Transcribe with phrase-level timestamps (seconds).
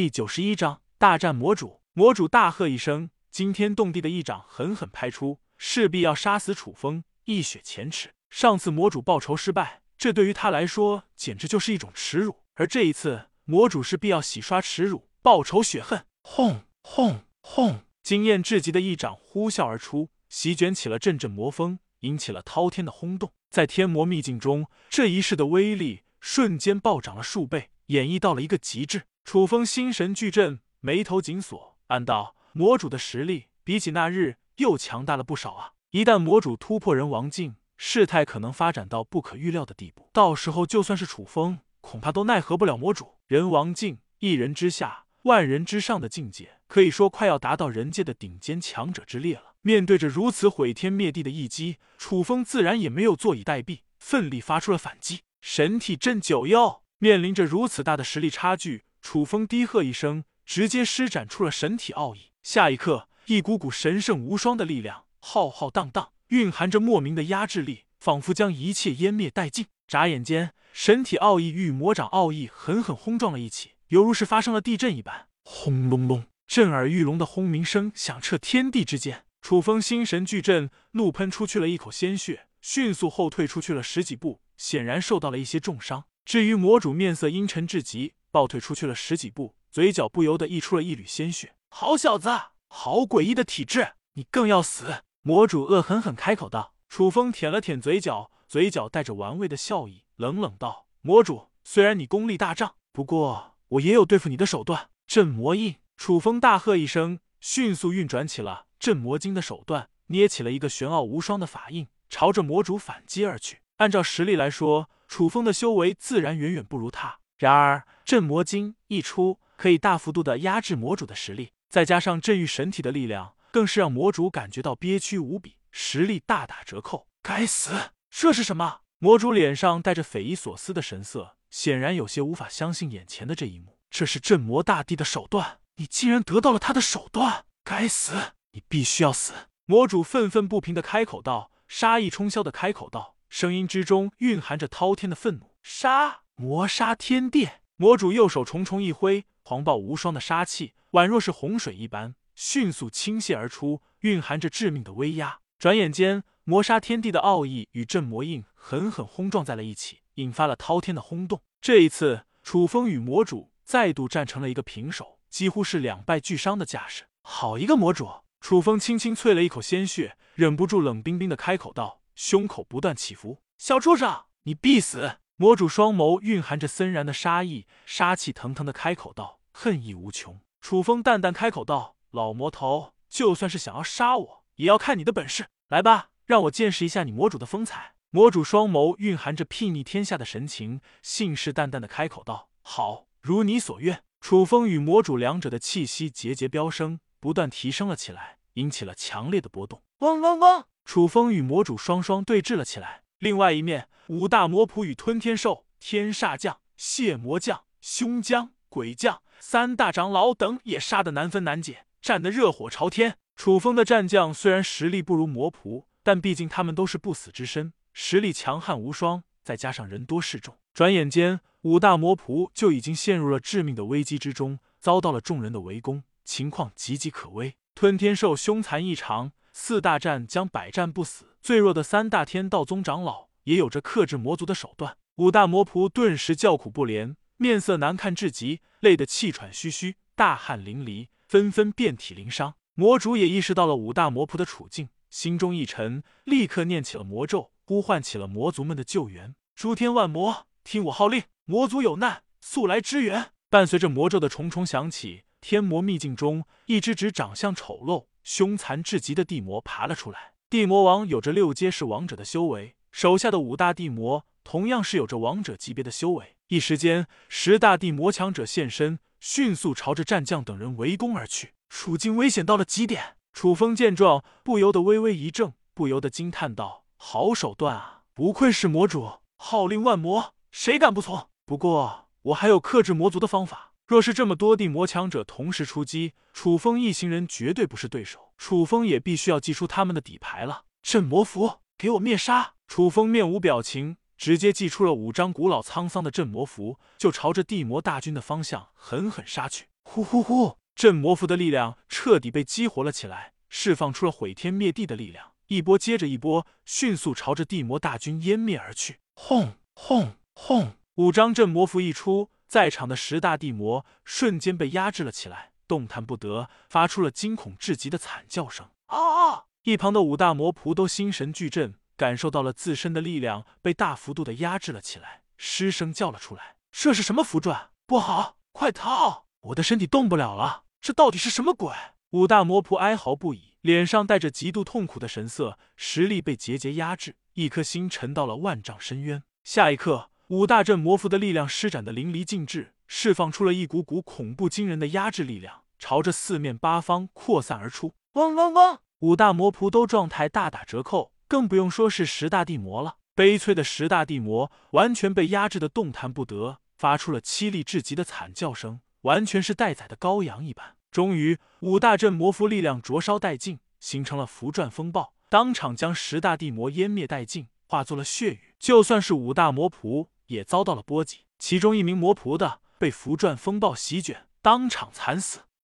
[0.00, 1.82] 第九十一章大战魔主。
[1.92, 8.14] 魔主大喝一声，惊天动地的一掌狠狠拍出，势必要杀死楚风，一雪前耻。
[8.30, 12.36] 上次魔主报仇失败，这对于他来说简直就是一种耻辱。
[12.54, 16.06] 而这一次，魔主是必要洗刷耻辱，报仇雪恨。
[16.22, 17.82] 轰轰轰！
[18.02, 23.30] 惊艳至极的一掌呼啸而出，席卷起了阵阵魔风，引起了滔天的轰动。
[23.50, 29.02] 在天魔秘境中，这一式的威力瞬间暴涨了数倍，演绎到了一个极致。
[29.24, 35.72] 楚风心神俱震，眉头紧锁，暗道：魔主的实力比起那日又强大了不少啊！
[35.90, 40.08] 一旦魔主突破人王境，事态可能发展到不可预料的地步。
[40.12, 43.18] 到时候，就算是楚风，恐怕都奈何不了魔主。
[43.26, 49.54] 人王境，一人之下，万人之上的境界，可以说快要达到人界的顶尖强者之列了。
[49.62, 55.20] 面对着如此毁天灭地的一击，楚风自然也没有坐以待毙，奋力发出了反击。
[55.40, 62.30] 神体镇九幽，面临着如此大的实力差距，楚风低喝一声，直接施展出了神体奥义。
[62.42, 69.66] 下一刻，一股股神圣无双的力量浩浩荡荡，蕴含着莫名的压制力，仿佛将一切湮灭殆尽。
[69.86, 75.26] 眨眼间，神体奥义与魔掌奥义狠狠轰撞了一起，犹如是发生了地震一般。
[75.42, 79.24] 轰隆隆，震耳欲聋的轰鸣声响彻天地之间。
[79.42, 86.04] 楚风心神俱震，怒喷出去了一口鲜血，迅速后退出去了十几步，显然受到了一些重伤。
[86.24, 91.54] 至于魔主，面色阴沉至极，暴退出去了十几步，嘴角不由得溢出了一缕鲜血。
[91.68, 92.28] 好小子，
[92.68, 95.02] 好诡异的体质，你更要死！
[95.22, 96.74] 魔主恶狠狠开口道。
[96.88, 105.76] 楚风舔了舔嘴角，嘴角带着玩味的笑意，冷冷道：“魔主，虽然你功力大涨，不过我也有对付你的手段。”镇魔印！
[105.96, 108.66] 楚风大喝一声，迅速运转起了。
[108.80, 113.60] 镇魔经的手段，捏起了一个玄奥无双的法印，朝着魔主反击而去。
[113.76, 117.19] 按照实力来说，楚风的修为自然远远不如他。
[117.40, 127.06] 然而，镇魔经一出，可以大幅度的压制魔主的实力，再加上镇狱神体的力量，更是让魔主感觉到憋屈无比，实力大打折扣。
[127.22, 128.80] 该死，这是什么？
[128.98, 133.78] 魔主脸上带着匪夷所思的神色，显然有些无法相信眼前的这一幕。
[133.88, 137.46] 这是镇魔大帝的手段，你竟然得到了他的手段！
[137.64, 138.34] 该死！
[138.52, 139.32] 你必须要死！
[139.64, 145.54] 魔主愤愤不平的开口道，杀意冲霄的开口道，声音之中蕴含着滔天的愤怒。
[145.62, 146.20] 杀！
[146.40, 147.50] 魔杀天地！
[147.76, 155.40] 魔主右手重重一挥，狂暴无双的杀气宛若是洪水一般，迅速倾泻而出，蕴含着致命的威压。
[155.58, 161.42] 转眼间，魔杀天地的奥义与镇魔印狠狠轰撞在了一起，引发了滔天的轰动。
[161.60, 167.04] 这一次，楚风与魔主再度战成了一个平手，几乎是两败俱伤的架势。
[167.20, 168.08] 好一个魔主！
[168.40, 185.46] 楚风轻轻啐了一口鲜血，忍不住冷冰冰的开口道，胸口不断起伏：“小畜生，你必死！”魔主双眸蕴含着森然的杀意，杀气腾腾的开口道：“恨意无穷。”楚风淡淡开口道：“老魔头，就算是想要杀我，也要看你的本事。
[185.68, 197.00] 来吧，让我见识一下你魔主的风采。”魔主双眸蕴含着睥睨天下的神情，信誓旦旦的开口道：“好，如你所愿。”楚风与魔主两者的气息节节飙升。
[197.18, 199.82] 不断提升了起来，引起了强烈的波动。
[200.00, 200.66] 嗡嗡嗡！
[200.84, 203.04] 楚风与魔主双双对峙了起来。
[203.20, 213.18] 另外一面，五大魔仆与吞天兽、天煞将、血魔将、凶将、鬼将三大长老等也杀得难分难解，战得热火朝天。
[213.36, 226.02] 楚风的战将虽然实力不如魔仆，但毕竟他们都是不死之身，实力强悍无双，再加上人多势众，转眼间五大魔仆就已经陷入了致命的危机之中，遭到了众人的围攻。
[226.24, 231.29] 情况岌岌可危，吞天兽凶残异常，四大战将百战不死。
[231.42, 234.96] 最弱的三大天道宗长老也有着克制魔族的手段。
[235.16, 242.54] 五大魔仆顿时叫苦不怜，面色难看至极，累得气喘吁吁，大汗淋漓，纷纷遍体鳞伤。
[242.74, 249.34] 魔主也意识到了五大魔仆的处境，心中一沉，立刻念起了魔咒，呼唤起了魔族们的救援。
[249.54, 253.32] 诸天万魔，听我号令，魔族有难，速来支援。
[253.50, 255.24] 伴随着魔咒的重重响起。
[255.40, 260.34] 天魔秘境中，一只只长相丑陋、凶残至极的地魔爬了出来。
[260.50, 266.34] 地魔王有着六阶是王者的修为，手下的五大地魔同样是有着王者级别的修为。
[266.48, 273.16] 一时间，十大地魔强者现身，迅速朝着战将等人围攻而去，处境危险到了极点。
[273.32, 278.02] 楚风见状，不由得微微一怔，不由得惊叹道：“好手段啊！
[278.12, 281.28] 不愧是魔主，号令万魔，谁敢不从？
[281.46, 288.32] 不过，我还有克制魔族的方法。”若是这么多地魔强者同时出击，楚风一行人绝对不是对手。
[288.38, 290.62] 楚风也必须要祭出他们的底牌了。
[290.80, 292.54] 镇魔符，给我灭杀！
[292.68, 299.66] 楚风面无表情，直接祭出了五张古老沧桑的镇魔符，就朝着地魔大军的方向狠狠杀去。
[299.82, 300.56] 呼呼呼！
[300.76, 309.00] 镇魔符的力量彻底被激活了起来，释放出了毁天灭地的力量，一波接着一波，迅速朝着地魔大军湮灭而去。
[309.14, 310.74] 轰轰轰！
[310.94, 318.70] 五张镇魔符一出，在场的十大地魔瞬间被压制了起来，动弹不得，发出了惊恐至极的惨叫声。
[318.86, 319.44] 啊啊！
[319.62, 327.68] 一旁的五大魔仆都心神俱震，感受到了自身的力量被大幅度的压制了起来，失声叫了出来：“这是什么符篆？
[327.86, 329.26] 不好，快逃！
[329.42, 330.64] 我的身体动不了了！
[330.80, 331.72] 这到底是什么鬼？”
[332.10, 339.22] 五大魔仆哀嚎不已，脸上带着极度痛苦的神色，实力被节节压制，一颗心沉到了万丈深渊。
[339.44, 347.94] 下一刻，五大镇魔符的力量施展的淋漓尽致，释放出了一股股恐怖惊人的压制力量，朝着四面八方扩散而出。
[348.12, 348.78] 嗡嗡嗡！
[349.00, 352.98] 五大魔仆都状态大打折扣，更不用说是十大地魔了。
[353.16, 360.76] 悲催的十大地魔完全被压制的动弹不得，发出了凄厉至极的惨叫声，完全是待宰的羔羊一般。
[360.92, 368.54] 终于，五大镇魔符力量灼烧殆尽，形成了符篆风暴，当场将十大地魔湮灭殆尽，化作了血雨。
[368.60, 375.40] 就算是五大魔仆也遭到了波及，其中一名魔仆的被符篆风暴席卷，当场惨死。